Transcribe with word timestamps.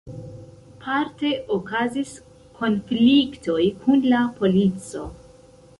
Parte 0.85 1.33
okazis 1.57 2.15
konfliktoj 2.61 3.61
kun 3.85 4.05
la 4.15 4.27
polico. 4.41 5.07